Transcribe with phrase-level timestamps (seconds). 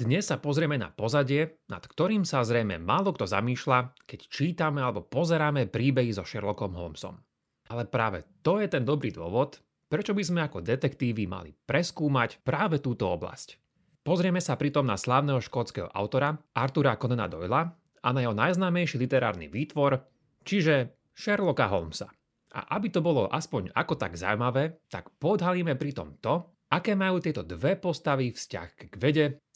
[0.00, 5.04] Dnes sa pozrieme na pozadie, nad ktorým sa zrejme málo kto zamýšľa, keď čítame alebo
[5.04, 7.20] pozeráme príbehy so Sherlockom Holmesom.
[7.68, 9.60] Ale práve to je ten dobrý dôvod,
[9.92, 13.60] prečo by sme ako detektívy mali preskúmať práve túto oblasť.
[14.00, 17.68] Pozrieme sa pritom na slávneho škótskeho autora Artura Conana Doyla
[18.00, 20.00] a na jeho najznámejší literárny výtvor,
[20.48, 22.08] čiže Sherlocka Holmesa.
[22.56, 27.44] A aby to bolo aspoň ako tak zaujímavé, tak podhalíme pritom to, aké majú tieto
[27.44, 29.26] dve postavy vzťah k vede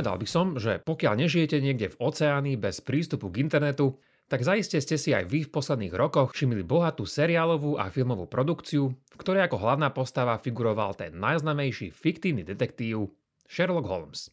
[0.00, 4.00] Povedal by som, že pokiaľ nežijete niekde v oceáni bez prístupu k internetu,
[4.32, 8.96] tak zaiste ste si aj vy v posledných rokoch všimli bohatú seriálovú a filmovú produkciu,
[8.96, 13.12] v ktorej ako hlavná postava figuroval ten najznamejší fiktívny detektív
[13.44, 14.32] Sherlock Holmes.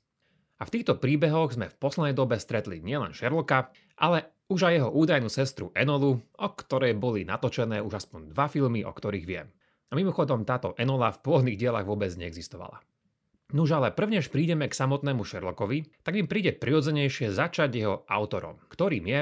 [0.55, 3.67] A v týchto príbehoch sme v poslednej dobe stretli nielen Sherlocka,
[3.99, 8.88] ale už aj jeho údajnú sestru Enolu, o ktorej boli natočené už aspoň dva filmy,
[8.88, 9.51] o ktorých viem.
[9.91, 12.79] A mimochodom táto Enola v pôvodných dielach vôbec neexistovala.
[13.56, 19.08] Nuž ale prvnež prídeme k samotnému Sherlockovi, tak im príde prirodzenejšie začať jeho autorom, ktorým
[19.08, 19.20] je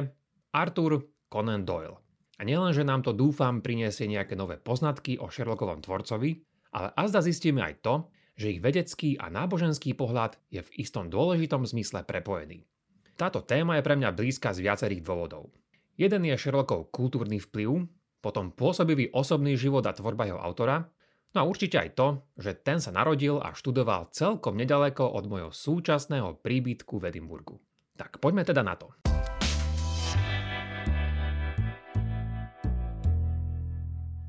[0.50, 2.02] Arthur Conan Doyle.
[2.36, 6.42] A nielen, že nám to dúfam priniesie nejaké nové poznatky o Sherlockovom tvorcovi,
[6.74, 7.96] ale azda zistíme aj to,
[8.36, 12.68] že ich vedecký a náboženský pohľad je v istom dôležitom zmysle prepojený.
[13.16, 15.56] Táto téma je pre mňa blízka z viacerých dôvodov.
[15.96, 17.88] Jeden je Sherlockov kultúrny vplyv,
[18.20, 20.92] potom pôsobivý osobný život a tvorba jeho autora
[21.36, 25.52] No a určite aj to, že ten sa narodil a študoval celkom nedaleko od môjho
[25.52, 27.60] súčasného príbytku v Edimburgu.
[28.00, 28.96] Tak poďme teda na to.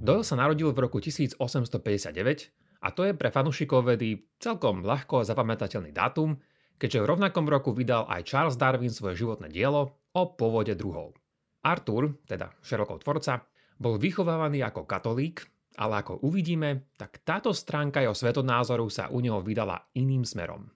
[0.03, 1.39] Doyle sa narodil v roku 1859
[2.83, 6.35] a to je pre fanúšikov vedy celkom ľahko zapamätateľný dátum,
[6.75, 11.15] keďže v rovnakom roku vydal aj Charles Darwin svoje životné dielo o pôvode druhov.
[11.63, 13.47] Arthur, teda Sherlockov tvorca,
[13.79, 19.45] bol vychovávaný ako katolík ale ako uvidíme, tak táto stránka jeho svetonázoru sa u neho
[19.45, 20.73] vydala iným smerom.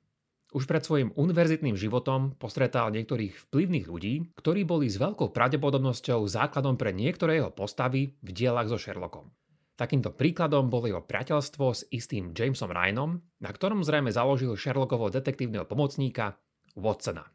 [0.51, 6.75] Už pred svojim univerzitným životom postretal niektorých vplyvných ľudí, ktorí boli s veľkou pravdepodobnosťou základom
[6.75, 9.31] pre niektoré jeho postavy v dielach so Sherlockom.
[9.79, 15.65] Takýmto príkladom bolo jeho priateľstvo s istým Jamesom Ryanom, na ktorom zrejme založil Sherlockovo detektívneho
[15.65, 16.37] pomocníka
[16.77, 17.31] Watsona.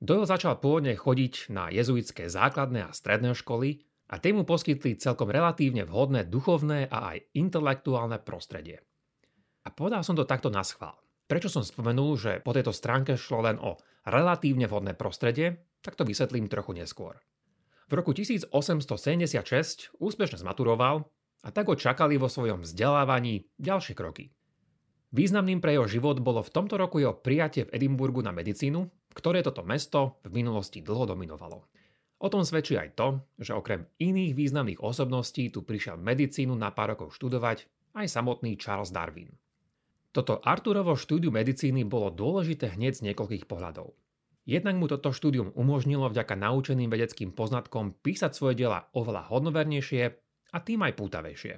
[0.00, 5.30] Doyle začal pôvodne chodiť na jezuitské základné a stredné školy a tie mu poskytli celkom
[5.30, 8.82] relatívne vhodné duchovné a aj intelektuálne prostredie.
[9.62, 10.98] A povedal som to takto na schvál.
[11.30, 16.02] Prečo som spomenul, že po tejto stránke šlo len o relatívne vhodné prostredie, tak to
[16.02, 17.22] vysvetlím trochu neskôr.
[17.86, 21.06] V roku 1876 úspešne zmaturoval
[21.46, 24.34] a tak ho čakali vo svojom vzdelávaní ďalšie kroky.
[25.10, 29.42] Významným pre jeho život bolo v tomto roku jeho prijatie v Edimburgu na medicínu, ktoré
[29.42, 31.66] toto mesto v minulosti dlho dominovalo.
[32.20, 36.92] O tom svedčí aj to, že okrem iných významných osobností tu prišiel medicínu na pár
[36.92, 37.64] rokov študovať
[37.96, 39.32] aj samotný Charles Darwin.
[40.12, 43.96] Toto Arturovo štúdium medicíny bolo dôležité hneď z niekoľkých pohľadov.
[44.44, 50.02] Jednak mu toto štúdium umožnilo vďaka naučeným vedeckým poznatkom písať svoje diela oveľa hodnovernejšie
[50.50, 51.54] a tým aj pútavejšie.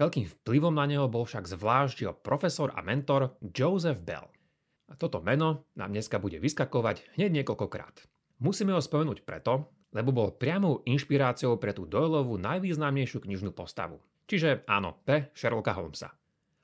[0.00, 4.32] Veľkým vplyvom na neho bol však zvlášť jeho profesor a mentor Joseph Bell.
[4.88, 8.08] A toto meno nám dneska bude vyskakovať hneď niekoľkokrát.
[8.40, 14.00] Musíme ho spomenúť preto, lebo bol priamou inšpiráciou pre tú Doyleovú najvýznamnejšiu knižnú postavu.
[14.24, 16.16] Čiže áno, pre Sherlocka Holmesa.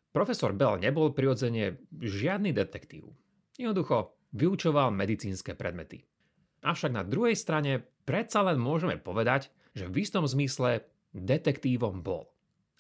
[0.09, 3.13] Profesor Bell nebol prirodzene žiadny detektív.
[3.61, 6.01] Jednoducho vyučoval medicínske predmety.
[6.65, 12.33] Avšak na druhej strane predsa len môžeme povedať, že v istom zmysle detektívom bol.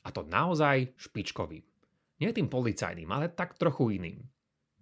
[0.03, 1.62] A to naozaj špičkovým.
[2.18, 4.24] Nie tým policajným, ale tak trochu iným.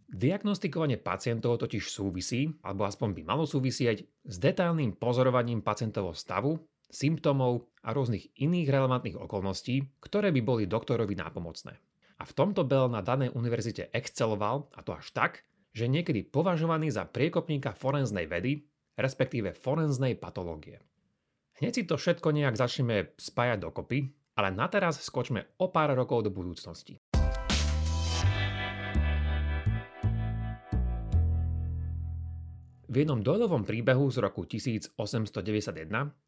[0.06, 7.67] Diagnostikovanie pacientov totiž súvisí, alebo aspoň by malo súvisieť, s detailným pozorovaním pacientovho stavu, symptómov
[7.82, 11.75] a rôznych iných relevantných okolností, ktoré by boli doktorovi nápomocné.
[12.17, 15.32] A v tomto Bell na danej univerzite exceloval, a to až tak,
[15.76, 18.64] že niekedy považovaný za priekopníka forenznej vedy,
[18.97, 20.81] respektíve forenznej patológie.
[21.61, 26.25] Hneď si to všetko nejak začneme spájať dokopy, ale na teraz skočme o pár rokov
[26.25, 27.00] do budúcnosti.
[32.86, 34.94] V jednom Doyleovom príbehu z roku 1891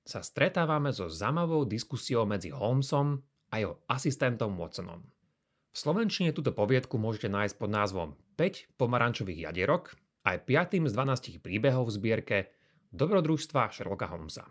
[0.02, 3.22] sa stretávame so zaujímavou diskusiou medzi Holmesom
[3.54, 5.06] a jeho asistentom Watsonom.
[5.70, 9.94] V slovenčine túto poviedku môžete nájsť pod názvom 5 pomarančových jadierok
[10.26, 10.90] aj 5.
[10.90, 10.92] z
[11.38, 12.38] 12 príbehov v zbierke
[12.90, 14.50] Dobrodružstva Sherlocka Holmesa.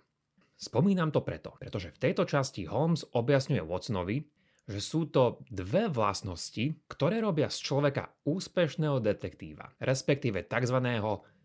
[0.56, 4.24] Spomínam to preto, pretože v tejto časti Holmes objasňuje Watsonovi,
[4.68, 10.78] že sú to dve vlastnosti, ktoré robia z človeka úspešného detektíva, respektíve tzv.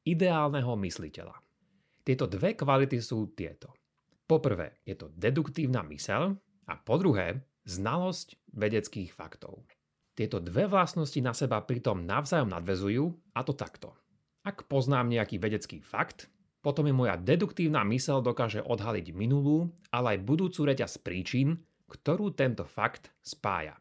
[0.03, 1.37] Ideálneho mysliteľa.
[2.03, 3.71] Tieto dve kvality sú tieto.
[4.27, 6.35] Poprvé je to deduktívna mysel
[6.67, 9.63] a po druhé znalosť vedeckých faktov.
[10.13, 13.95] Tieto dve vlastnosti na seba pritom navzájom nadvezujú a to takto.
[14.43, 16.27] Ak poznám nejaký vedecký fakt,
[16.63, 22.67] potom je moja deduktívna mysel dokáže odhaliť minulú, ale aj budúcu reťaz príčin, ktorú tento
[22.67, 23.79] fakt spája.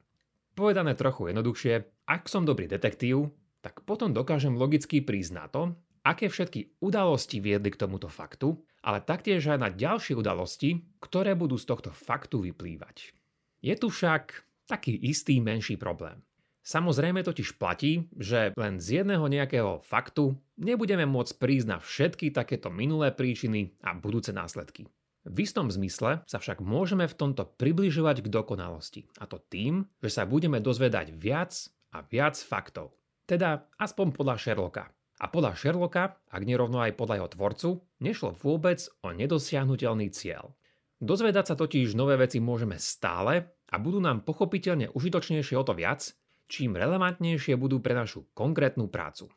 [0.53, 3.31] Povedané trochu jednoduchšie, ak som dobrý detektív,
[3.62, 9.01] tak potom dokážem logicky prísť na to, aké všetky udalosti viedli k tomuto faktu, ale
[9.01, 13.13] taktiež aj na ďalšie udalosti, ktoré budú z tohto faktu vyplývať.
[13.62, 16.21] Je tu však taký istý menší problém.
[16.62, 22.69] Samozrejme totiž platí, že len z jedného nejakého faktu nebudeme môcť prísť na všetky takéto
[22.69, 24.86] minulé príčiny a budúce následky.
[25.25, 29.01] V istom zmysle sa však môžeme v tomto približovať k dokonalosti.
[29.21, 31.53] A to tým, že sa budeme dozvedať viac
[31.94, 32.94] a viac faktov.
[33.25, 34.89] Teda aspoň podľa Sherlocka.
[35.21, 37.69] A podľa Sherlocka, ak nerovno aj podľa jeho tvorcu,
[38.01, 40.57] nešlo vôbec o nedosiahnutelný cieľ.
[40.97, 46.09] Dozvedať sa totiž nové veci môžeme stále a budú nám pochopiteľne užitočnejšie o to viac,
[46.50, 49.29] čím relevantnejšie budú pre našu konkrétnu prácu.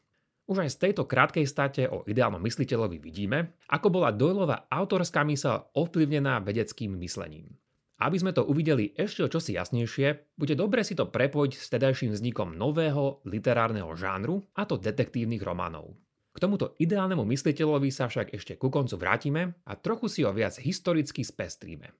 [0.44, 5.68] Už aj z tejto krátkej state o ideálnom mysliteľovi vidíme, ako bola Doyleova autorská mysel
[5.72, 7.48] ovplyvnená vedeckým myslením.
[7.94, 12.10] Aby sme to uvideli ešte o čosi jasnejšie, bude dobre si to prepojiť s tedajším
[12.10, 15.94] vznikom nového literárneho žánru, a to detektívnych románov.
[16.34, 20.58] K tomuto ideálnemu mysliteľovi sa však ešte ku koncu vrátime a trochu si ho viac
[20.58, 21.94] historicky spestríme.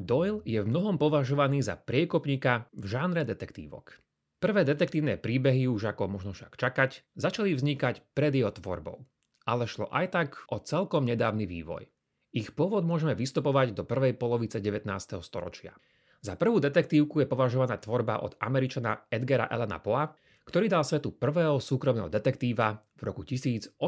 [0.00, 4.00] Doyle je v mnohom považovaný za priekopníka v žánre detektívok.
[4.40, 9.04] Prvé detektívne príbehy už ako možno však čakať, začali vznikať pred jeho tvorbou.
[9.46, 11.86] Ale šlo aj tak o celkom nedávny vývoj.
[12.34, 14.84] Ich pôvod môžeme vystupovať do prvej polovice 19.
[15.22, 15.72] storočia.
[16.20, 20.10] Za prvú detektívku je považovaná tvorba od Američana Edgara Elena Poa,
[20.46, 23.78] ktorý dal svetu prvého súkromného detektíva v roku 1841.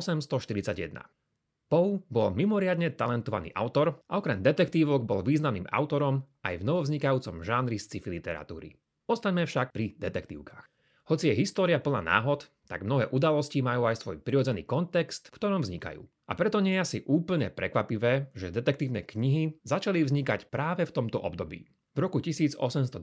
[1.68, 7.76] Poe bol mimoriadne talentovaný autor a okrem detektívok bol významným autorom aj v novovznikajúcom žánri
[7.76, 8.72] sci-fi literatúry.
[9.04, 10.64] Ostaňme však pri detektívkach.
[11.12, 15.64] Hoci je história plná náhod, tak mnohé udalosti majú aj svoj prirodzený kontext, v ktorom
[15.64, 16.04] vznikajú.
[16.28, 21.16] A preto nie je asi úplne prekvapivé, že detektívne knihy začali vznikať práve v tomto
[21.16, 21.64] období.
[21.96, 23.00] V roku 1829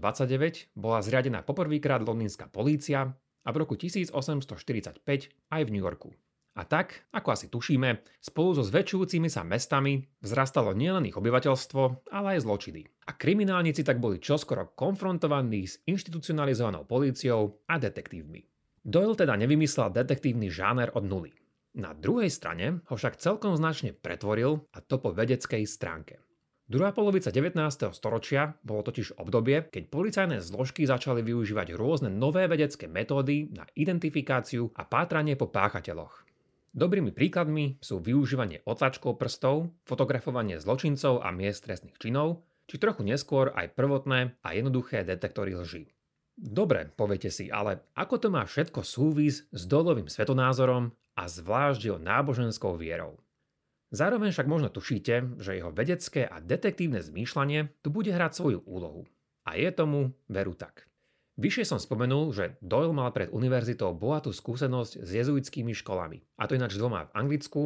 [0.77, 5.03] bola zriadená poprvýkrát londýnska polícia a v roku 1845
[5.51, 6.13] aj v New Yorku.
[6.55, 12.39] A tak, ako asi tušíme, spolu so zväčšujúcimi sa mestami vzrastalo nielen ich obyvateľstvo, ale
[12.39, 12.87] aj zločiny.
[13.09, 18.54] A kriminálnici tak boli čoskoro konfrontovaní s inštitucionalizovanou políciou a detektívmi.
[18.85, 21.33] Doyle teda nevymyslel detektívny žáner od nuly.
[21.73, 26.21] Na druhej strane ho však celkom značne pretvoril a to po vedeckej stránke.
[26.69, 27.57] Druhá polovica 19.
[27.97, 34.69] storočia bolo totiž obdobie, keď policajné zložky začali využívať rôzne nové vedecké metódy na identifikáciu
[34.77, 36.21] a pátranie po páchateľoch.
[36.77, 43.49] Dobrými príkladmi sú využívanie otlačkov prstov, fotografovanie zločincov a miest trestných činov, či trochu neskôr
[43.49, 45.94] aj prvotné a jednoduché detektory lží.
[46.35, 51.99] Dobre, poviete si, ale ako to má všetko súvis s dolovým svetonázorom a zvlášť jeho
[51.99, 53.15] náboženskou vierou?
[53.95, 59.07] Zároveň však možno tušíte, že jeho vedecké a detektívne zmýšľanie tu bude hrať svoju úlohu.
[59.47, 60.91] A je tomu veru tak.
[61.39, 66.59] Vyššie som spomenul, že Doyle mal pred univerzitou bohatú skúsenosť s jezuitskými školami, a to
[66.59, 67.61] ináč dvoma v Anglicku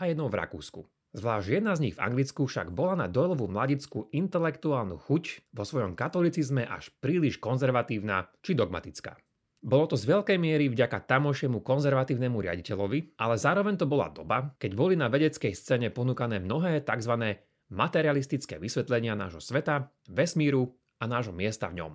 [0.00, 0.80] a jednou v Rakúsku.
[1.14, 5.94] Zvlášť jedna z nich v Anglicku však bola na Doyleovú mladickú intelektuálnu chuť vo svojom
[5.94, 9.14] katolicizme až príliš konzervatívna či dogmatická.
[9.62, 14.70] Bolo to z veľkej miery vďaka tamošiemu konzervatívnemu riaditeľovi, ale zároveň to bola doba, keď
[14.74, 17.40] boli na vedeckej scéne ponúkané mnohé tzv.
[17.70, 21.94] materialistické vysvetlenia nášho sveta, vesmíru a nášho miesta v ňom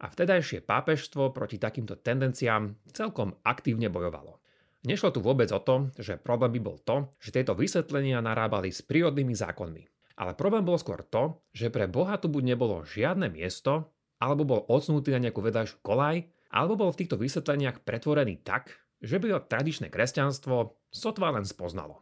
[0.00, 4.39] a vtedajšie pápežstvo proti takýmto tendenciám celkom aktívne bojovalo.
[4.80, 8.80] Nešlo tu vôbec o to, že problém by bol to, že tieto vysvetlenia narábali s
[8.80, 9.84] prírodnými zákonmi.
[10.16, 14.60] Ale problém bol skôr to, že pre Boha tu buď nebolo žiadne miesto, alebo bol
[14.72, 19.40] odsunutý na nejakú vedľajšiu kolaj, alebo bol v týchto vysvetleniach pretvorený tak, že by ho
[19.44, 22.00] tradičné kresťanstvo sotva len spoznalo.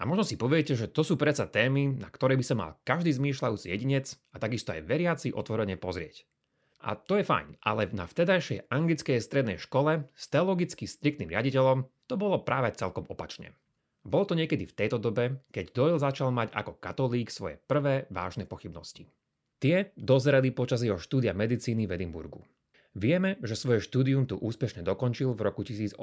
[0.00, 3.12] A možno si poviete, že to sú predsa témy, na ktoré by sa mal každý
[3.16, 6.24] zmýšľajúci jedinec a takisto aj veriaci otvorene pozrieť.
[6.80, 12.18] A to je fajn, ale na vtedajšej anglickej strednej škole s teologicky striktným riaditeľom to
[12.18, 13.54] bolo práve celkom opačne.
[14.02, 18.48] Bolo to niekedy v tejto dobe, keď Doyle začal mať ako katolík svoje prvé vážne
[18.50, 19.06] pochybnosti.
[19.62, 22.42] Tie dozreli počas jeho štúdia medicíny v Edimburgu.
[22.96, 26.00] Vieme, že svoje štúdium tu úspešne dokončil v roku 1881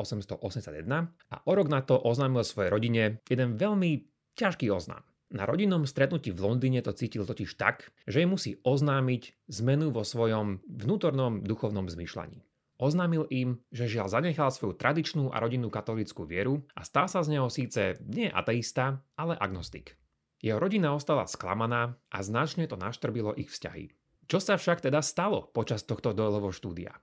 [1.12, 4.08] a o rok na to oznámil svojej rodine jeden veľmi
[4.40, 5.04] ťažký oznám.
[5.28, 10.08] Na rodinnom stretnutí v Londýne to cítil totiž tak, že jej musí oznámiť zmenu vo
[10.08, 12.47] svojom vnútornom duchovnom zmyšľaní.
[12.78, 17.34] Oznámil im, že žiaľ zanechal svoju tradičnú a rodinnú katolickú vieru a stal sa z
[17.34, 19.98] neho síce nie ateista, ale agnostik.
[20.38, 23.90] Jeho rodina ostala sklamaná a značne to naštrbilo ich vzťahy.
[24.30, 26.94] Čo sa však teda stalo počas tohto Doyleho štúdia?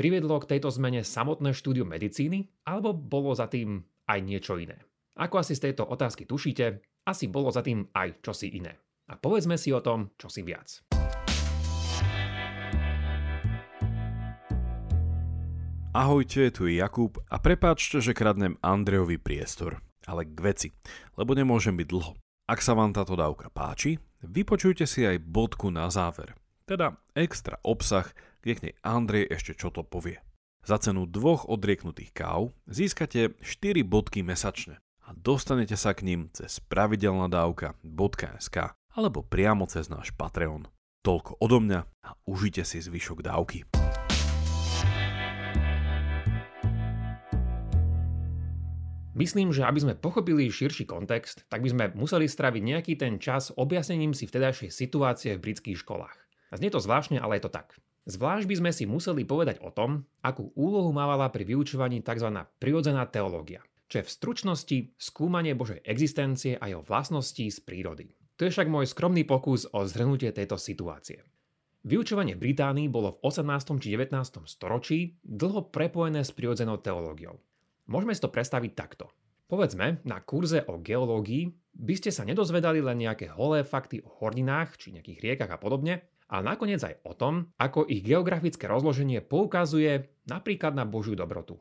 [0.00, 4.80] Priviedlo k tejto zmene samotné štúdium medicíny alebo bolo za tým aj niečo iné?
[5.18, 8.80] Ako asi z tejto otázky tušíte, asi bolo za tým aj čosi iné.
[9.12, 10.87] A povedzme si o tom čosi viac.
[15.98, 20.70] Ahojte, tu je Jakub a prepáčte, že kradnem Andrejovi priestor, ale k veci,
[21.18, 22.14] lebo nemôžem byť dlho.
[22.46, 26.38] Ak sa vám táto dávka páči, vypočujte si aj bodku na záver,
[26.70, 28.06] teda extra obsah,
[28.46, 30.22] kde k nej Andrej ešte čo to povie.
[30.62, 36.62] Za cenu dvoch odrieknutých káv získate 4 bodky mesačne a dostanete sa k ním cez
[36.62, 38.56] pravidelnadavka.sk
[38.94, 40.70] alebo priamo cez náš Patreon.
[41.02, 43.66] Toľko odo mňa a užite si zvyšok dávky.
[49.18, 53.50] Myslím, že aby sme pochopili širší kontext, tak by sme museli straviť nejaký ten čas
[53.50, 56.14] objasnením si vtedajšej situácie v britských školách.
[56.48, 57.74] A znie to zvláštne, ale je to tak.
[58.06, 62.30] Zvlášť by sme si museli povedať o tom, akú úlohu mávala pri vyučovaní tzv.
[62.62, 68.14] prirodzená teológia, čo je v stručnosti skúmanie Božej existencie a jeho vlastností z prírody.
[68.38, 71.26] To je však môj skromný pokus o zhrnutie tejto situácie.
[71.82, 73.82] Vyučovanie v Británii bolo v 18.
[73.82, 74.46] či 19.
[74.46, 77.42] storočí dlho prepojené s prirodzenou teológiou.
[77.88, 79.08] Môžeme si to predstaviť takto.
[79.48, 84.76] Povedzme, na kurze o geológii by ste sa nedozvedali len nejaké holé fakty o horninách
[84.76, 90.12] či nejakých riekach a podobne, ale nakoniec aj o tom, ako ich geografické rozloženie poukazuje
[90.28, 91.56] napríklad na Božiu dobrotu.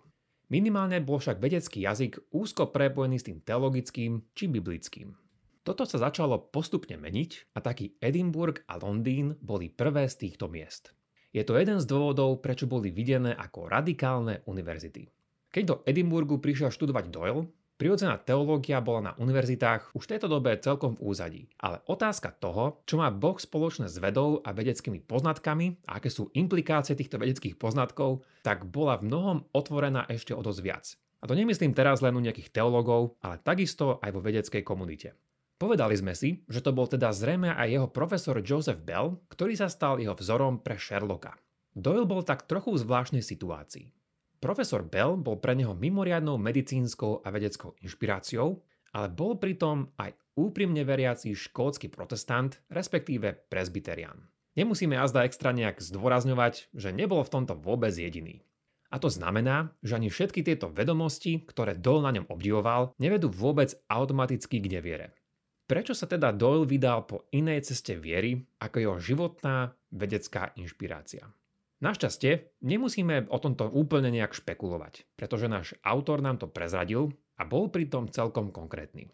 [0.51, 5.15] Minimálne bol však vedecký jazyk úzko prepojený s tým teologickým či biblickým.
[5.63, 10.95] Toto sa začalo postupne meniť a taký Edinburgh a Londýn boli prvé z týchto miest.
[11.35, 15.11] Je to jeden z dôvodov, prečo boli videné ako radikálne univerzity.
[15.57, 17.49] Keď do Edinburgu prišiel študovať Doyle,
[17.81, 21.41] prirodzená teológia bola na univerzitách už v tejto dobe celkom v úzadí.
[21.57, 26.29] Ale otázka toho, čo má Boh spoločné s vedou a vedeckými poznatkami a aké sú
[26.37, 30.93] implikácie týchto vedeckých poznatkov, tak bola v mnohom otvorená ešte o dosť viac.
[30.93, 35.17] A to nemyslím teraz len u nejakých teológov, ale takisto aj vo vedeckej komunite.
[35.57, 39.73] Povedali sme si, že to bol teda zrejme aj jeho profesor Joseph Bell, ktorý sa
[39.73, 41.33] stal jeho vzorom pre Sherlocka.
[41.73, 43.96] Doyle bol tak trochu v zvláštnej situácii.
[44.37, 48.61] Profesor Bell bol pre neho mimoriadnou medicínskou a vedeckou inšpiráciou,
[48.93, 54.29] ale bol pritom aj úprimne veriaci škótsky protestant, respektíve presbyterian.
[54.57, 58.41] Nemusíme azda extra nejak zdôrazňovať, že nebol v tomto vôbec jediný.
[58.93, 63.75] A to znamená, že ani všetky tieto vedomosti, ktoré Doyle na ňom obdivoval, nevedú vôbec
[63.91, 65.07] automaticky k neviere.
[65.67, 71.27] Prečo sa teda Doyle vydal po inej ceste viery ako jeho životná vedecká inšpirácia?
[71.77, 77.69] Našťastie nemusíme o tomto úplne nejak špekulovať, pretože náš autor nám to prezradil a bol
[77.69, 79.13] pritom celkom konkrétny.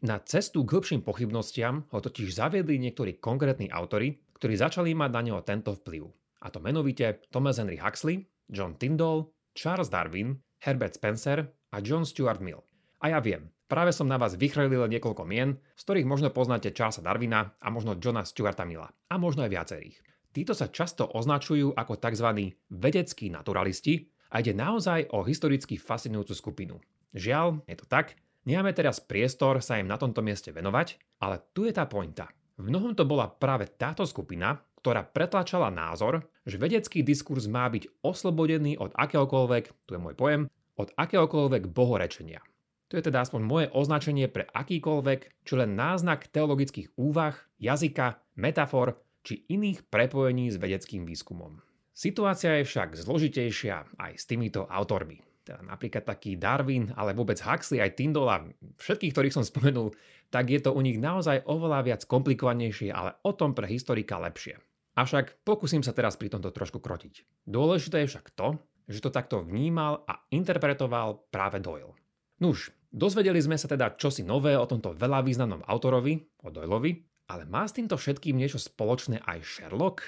[0.00, 5.20] Na cestu k hĺbším pochybnostiam ho totiž zaviedli niektorí konkrétni autory, ktorí začali mať na
[5.20, 6.08] neho tento vplyv.
[6.38, 12.40] A to menovite Thomas Henry Huxley, John Tyndall, Charles Darwin, Herbert Spencer a John Stuart
[12.40, 12.62] Mill.
[13.04, 17.04] A ja viem, práve som na vás vychrlil niekoľko mien, z ktorých možno poznáte Charlesa
[17.04, 18.88] Darwina a možno Johna Stuarta Milla.
[19.10, 20.07] A možno aj viacerých.
[20.32, 22.52] Títo sa často označujú ako tzv.
[22.68, 26.76] vedeckí naturalisti a ide naozaj o historicky fascinujúcu skupinu.
[27.16, 31.64] Žiaľ, je to tak, nemáme teraz priestor sa im na tomto mieste venovať, ale tu
[31.64, 32.28] je tá pointa.
[32.60, 38.04] V mnohom to bola práve táto skupina, ktorá pretlačala názor, že vedecký diskurs má byť
[38.04, 40.42] oslobodený od akéhokoľvek, tu je môj pojem,
[40.78, 42.42] od akéhokoľvek bohorečenia.
[42.88, 48.96] To je teda aspoň moje označenie pre akýkoľvek, čo len náznak teologických úvah, jazyka, metafor
[49.28, 51.60] či iných prepojení s vedeckým výskumom.
[51.92, 55.20] Situácia je však zložitejšia aj s týmito autormi.
[55.44, 58.40] Teda napríklad taký Darwin, ale vôbec Huxley, aj Tyndall a
[58.80, 59.92] všetkých, ktorých som spomenul,
[60.32, 64.56] tak je to u nich naozaj oveľa viac komplikovanejšie, ale o tom pre historika lepšie.
[64.96, 67.44] Avšak pokúsim sa teraz pri tomto trošku krotiť.
[67.48, 71.96] Dôležité je však to, že to takto vnímal a interpretoval práve Doyle.
[72.44, 77.44] Nuž, dozvedeli sme sa teda čosi nové o tomto veľa významnom autorovi, o Doyleovi, ale
[77.44, 80.00] má s týmto všetkým niečo spoločné aj Sherlock?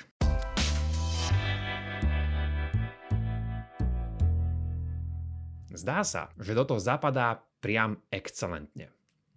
[5.70, 8.90] Zdá sa, že do toho zapadá priam excelentne.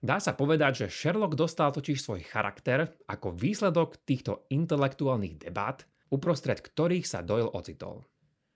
[0.04, 6.60] Dá sa povedať, že Sherlock dostal totiž svoj charakter ako výsledok týchto intelektuálnych debát, uprostred
[6.60, 8.04] ktorých sa Doyle ocitol.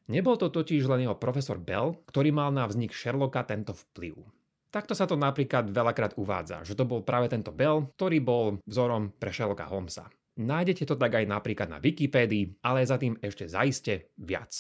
[0.08, 4.37] Nebol to totiž len jeho profesor Bell, ktorý mal na vznik Sherlocka tento vplyv.
[4.68, 9.16] Takto sa to napríklad veľakrát uvádza, že to bol práve tento Bell, ktorý bol vzorom
[9.16, 10.12] pre Sherlocka Holmesa.
[10.38, 14.54] Nájdete to tak aj napríklad na Wikipédii, ale za tým ešte zaiste viac.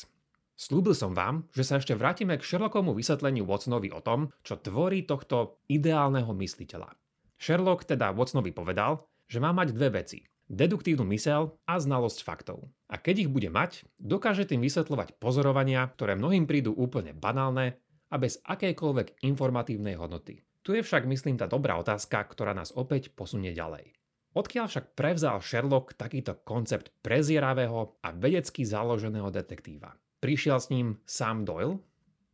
[0.58, 5.06] Slúbil som vám, že sa ešte vrátime k Sherlockovmu vysvetleniu Watsonovi o tom, čo tvorí
[5.06, 6.98] tohto ideálneho mysliteľa.
[7.38, 10.26] Sherlock teda Watsonovi povedal, že má mať dve veci.
[10.50, 12.72] Deduktívnu mysel a znalosť faktov.
[12.90, 17.78] A keď ich bude mať, dokáže tým vysvetľovať pozorovania, ktoré mnohým prídu úplne banálne
[18.12, 20.44] a bez akejkoľvek informatívnej hodnoty.
[20.64, 23.96] Tu je však, myslím, tá dobrá otázka, ktorá nás opäť posunie ďalej.
[24.36, 29.96] Odkiaľ však prevzal Sherlock takýto koncept prezieravého a vedecky založeného detektíva?
[30.20, 31.80] Prišiel s ním sám Doyle?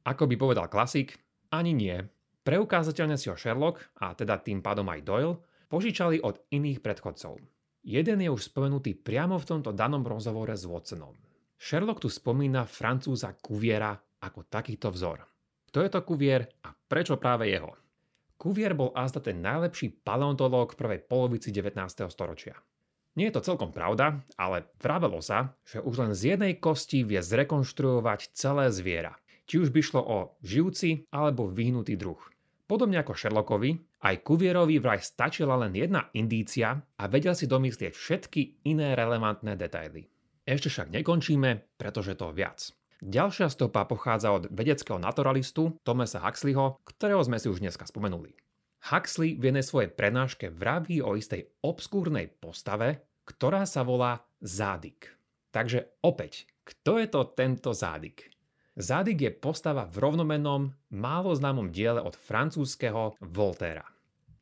[0.03, 1.21] Ako by povedal klasik,
[1.53, 1.95] ani nie.
[2.43, 5.39] Preukázateľne si ho Sherlock, a teda tým pádom aj Doyle,
[5.71, 7.39] požičali od iných predchodcov.
[7.87, 11.15] Jeden je už spomenutý priamo v tomto danom rozhovore s Watsonom.
[11.55, 15.32] Sherlock tu spomína francúza Cuviera ako takýto vzor.
[15.73, 17.73] Kto je to Cuvier a prečo práve jeho?
[18.37, 21.81] Cuvier bol azda ten najlepší paleontológ prvej polovici 19.
[22.13, 22.61] storočia.
[23.17, 27.17] Nie je to celkom pravda, ale vravelo sa, že už len z jednej kosti vie
[27.17, 29.17] zrekonštruovať celé zviera.
[29.49, 32.21] Či už by šlo o žijúci alebo vyhnutý druh.
[32.69, 33.73] Podobne ako Sherlockovi,
[34.05, 40.05] aj Cuvierovi vraj stačila len jedna indícia a vedel si domyslieť všetky iné relevantné detaily.
[40.45, 42.61] Ešte však nekončíme, pretože to viac.
[43.03, 48.31] Ďalšia stopa pochádza od vedeckého naturalistu Thomasa Huxleyho, ktorého sme si už dneska spomenuli.
[48.79, 55.19] Huxley v jednej svojej prednáške vraví o istej obskúrnej postave, ktorá sa volá Zádik.
[55.51, 58.31] Takže opäť, kto je to tento Zádik?
[58.79, 63.83] Zádik je postava v rovnomennom, málo známom diele od francúzského Voltaira.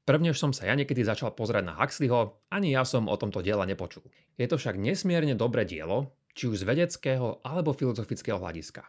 [0.06, 3.66] Prvnež som sa ja niekedy začal pozerať na Huxleyho, ani ja som o tomto diele
[3.66, 4.06] nepočul.
[4.38, 8.88] Je to však nesmierne dobré dielo, či už z vedeckého alebo filozofického hľadiska.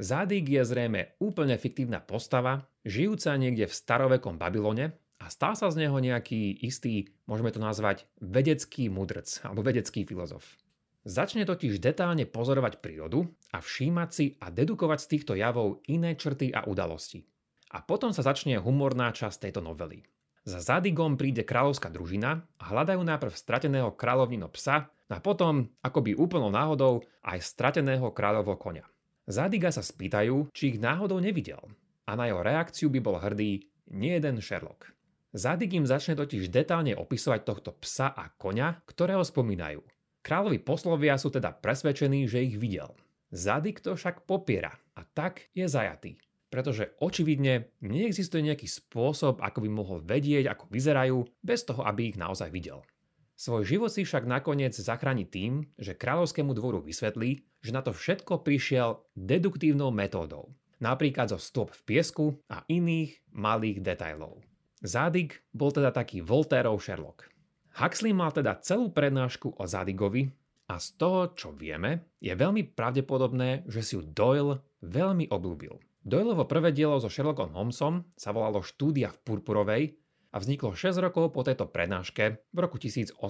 [0.00, 5.84] Zádik je zrejme úplne fiktívna postava, žijúca niekde v starovekom Babylone a stal sa z
[5.84, 10.56] neho nejaký istý, môžeme to nazvať, vedecký mudrc alebo vedecký filozof.
[11.04, 16.52] Začne totiž detálne pozorovať prírodu a všímať si a dedukovať z týchto javov iné črty
[16.52, 17.24] a udalosti.
[17.72, 20.04] A potom sa začne humorná časť tejto novely.
[20.44, 26.54] Za Zadigom príde kráľovská družina a hľadajú najprv strateného kráľovnino psa a potom, akoby úplnou
[26.54, 28.86] náhodou, aj strateného kráľovho konia.
[29.26, 31.60] Zadiga sa spýtajú, či ich náhodou nevidel
[32.10, 34.90] a na jeho reakciu by bol hrdý nie jeden Sherlock.
[35.30, 39.78] Zadig im začne totiž detálne opisovať tohto psa a koňa, ktorého spomínajú.
[40.26, 42.90] Kráľovi poslovia sú teda presvedčení, že ich videl.
[43.30, 46.18] Zadig to však popiera a tak je zajatý.
[46.50, 52.18] Pretože očividne neexistuje nejaký spôsob, ako by mohol vedieť, ako vyzerajú, bez toho, aby ich
[52.18, 52.82] naozaj videl.
[53.40, 58.44] Svoj život si však nakoniec zachráni tým, že kráľovskému dvoru vysvetlí, že na to všetko
[58.44, 64.44] prišiel deduktívnou metódou, napríklad zo stop v piesku a iných malých detailov.
[64.84, 67.32] Zádig bol teda taký Voltairov Sherlock.
[67.80, 70.28] Huxley mal teda celú prednášku o Zádigovi
[70.68, 75.80] a z toho, čo vieme, je veľmi pravdepodobné, že si ju Doyle veľmi obľúbil.
[76.04, 79.96] Doyleovo prvé dielo so Sherlockom Holmesom sa volalo Štúdia v Purpurovej
[80.30, 83.20] a vzniklo 6 rokov po tejto prednáške v roku 1887.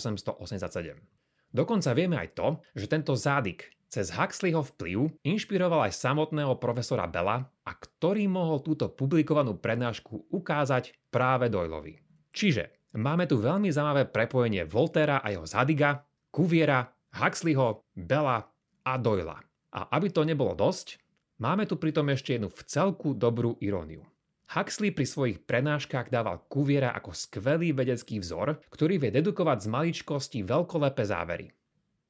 [1.51, 7.43] Dokonca vieme aj to, že tento zádik cez Huxleyho vplyv inšpiroval aj samotného profesora Bella
[7.43, 11.99] a ktorý mohol túto publikovanú prednášku ukázať práve Doyleovi.
[12.31, 16.87] Čiže máme tu veľmi zaujímavé prepojenie Voltera a jeho Zadiga, Cuviera,
[17.19, 18.47] Huxleyho, Bella
[18.87, 19.43] a Doyla.
[19.75, 21.03] A aby to nebolo dosť,
[21.43, 24.07] máme tu pritom ešte jednu v celku dobrú iróniu.
[24.51, 30.39] Huxley pri svojich prednáškach dával Kuviera ako skvelý vedecký vzor, ktorý vie dedukovať z maličkosti
[30.43, 31.47] veľkolepé závery.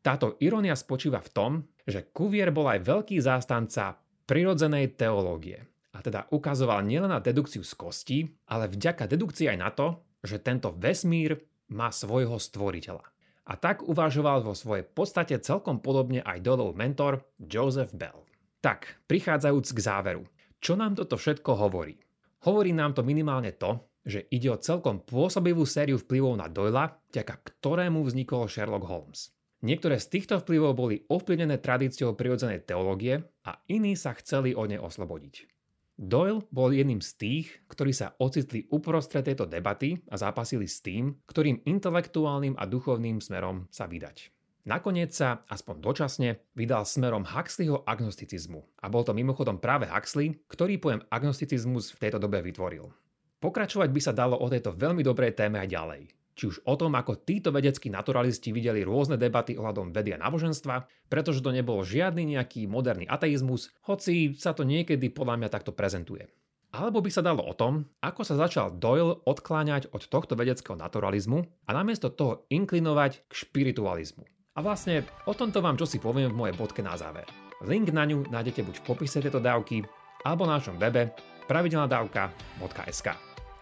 [0.00, 1.52] Táto irónia spočíva v tom,
[1.84, 5.68] že Cuvier bol aj veľký zástanca prirodzenej teológie.
[5.92, 10.40] A teda ukazoval nielen na dedukciu z kosti, ale vďaka dedukcii aj na to, že
[10.40, 11.36] tento vesmír
[11.76, 13.04] má svojho stvoriteľa.
[13.52, 18.24] A tak uvažoval vo svojej podstate celkom podobne aj Dolov mentor Joseph Bell.
[18.64, 20.24] Tak, prichádzajúc k záveru,
[20.56, 22.00] čo nám toto všetko hovorí?
[22.40, 27.34] Hovorí nám to minimálne to, že ide o celkom pôsobivú sériu vplyvov na Doyla, vďaka
[27.44, 29.36] ktorému vznikol Sherlock Holmes.
[29.60, 34.80] Niektoré z týchto vplyvov boli ovplyvnené tradíciou prirodzenej teológie a iní sa chceli od nej
[34.80, 35.52] oslobodiť.
[36.00, 41.12] Doyle bol jedným z tých, ktorí sa ocitli uprostred tejto debaty a zápasili s tým,
[41.28, 44.32] ktorým intelektuálnym a duchovným smerom sa vydať.
[44.68, 48.60] Nakoniec sa, aspoň dočasne, vydal smerom Huxleyho agnosticizmu.
[48.84, 52.92] A bol to mimochodom práve Huxley, ktorý pojem agnosticizmus v tejto dobe vytvoril.
[53.40, 56.02] Pokračovať by sa dalo o tejto veľmi dobrej téme aj ďalej.
[56.36, 61.08] Či už o tom, ako títo vedeckí naturalisti videli rôzne debaty ohľadom vedy a náboženstva,
[61.08, 66.28] pretože to nebol žiadny nejaký moderný ateizmus, hoci sa to niekedy podľa mňa takto prezentuje.
[66.70, 71.48] Alebo by sa dalo o tom, ako sa začal Doyle odkláňať od tohto vedeckého naturalizmu
[71.66, 74.22] a namiesto toho inklinovať k špiritualizmu.
[74.60, 77.24] A vlastne o tomto vám čo si poviem v mojej bodke na záver.
[77.64, 79.80] Link na ňu nájdete buď v popise tejto dávky,
[80.20, 81.16] alebo na našom webe
[81.48, 83.08] pravidelnadavka.sk.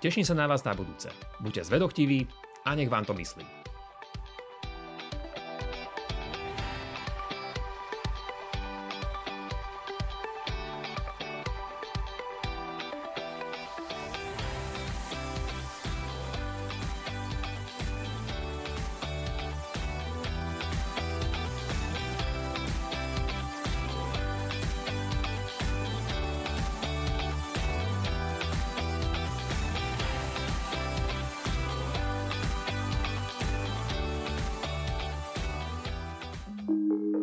[0.02, 1.14] Teším sa na vás na budúce.
[1.38, 2.26] Buďte zvedochtiví
[2.66, 3.67] a nech vám to myslí.